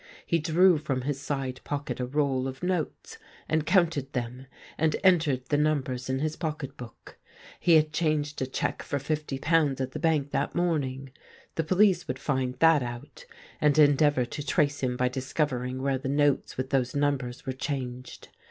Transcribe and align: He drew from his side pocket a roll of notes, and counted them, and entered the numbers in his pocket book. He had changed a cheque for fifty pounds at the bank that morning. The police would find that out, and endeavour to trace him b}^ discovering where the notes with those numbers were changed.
He 0.25 0.39
drew 0.39 0.79
from 0.79 1.01
his 1.01 1.21
side 1.21 1.61
pocket 1.63 1.99
a 1.99 2.07
roll 2.07 2.47
of 2.47 2.63
notes, 2.63 3.19
and 3.47 3.67
counted 3.67 4.13
them, 4.13 4.47
and 4.75 4.95
entered 5.03 5.45
the 5.49 5.59
numbers 5.59 6.09
in 6.09 6.17
his 6.17 6.35
pocket 6.35 6.75
book. 6.75 7.19
He 7.59 7.75
had 7.75 7.93
changed 7.93 8.41
a 8.41 8.47
cheque 8.47 8.81
for 8.81 8.97
fifty 8.97 9.37
pounds 9.37 9.79
at 9.79 9.91
the 9.91 9.99
bank 9.99 10.31
that 10.31 10.55
morning. 10.55 11.11
The 11.53 11.63
police 11.63 12.07
would 12.07 12.17
find 12.17 12.55
that 12.55 12.81
out, 12.81 13.27
and 13.61 13.77
endeavour 13.77 14.25
to 14.25 14.43
trace 14.43 14.79
him 14.79 14.97
b}^ 14.97 15.11
discovering 15.11 15.83
where 15.83 15.99
the 15.99 16.09
notes 16.09 16.57
with 16.57 16.71
those 16.71 16.95
numbers 16.95 17.45
were 17.45 17.53
changed. 17.53 18.29